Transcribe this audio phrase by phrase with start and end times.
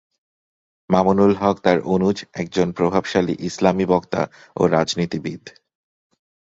[0.89, 4.21] মামুনুল হক তার অনুজ, একজন প্রভাবশালী ইসলামি বক্তা
[4.55, 5.43] ও রাজনীতিবিদ।